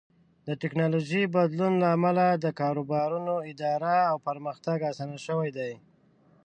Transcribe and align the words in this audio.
د 0.47 0.49
ټکنالوژۍ 0.61 1.23
د 1.27 1.31
بدلون 1.35 1.73
له 1.81 1.87
امله 1.95 2.25
د 2.35 2.45
کاروبارونو 2.59 3.33
اداره 3.51 3.95
او 4.09 4.15
پرمختګ 4.27 4.77
اسان 4.91 5.11
شوی 5.25 5.49
دی. 5.57 5.73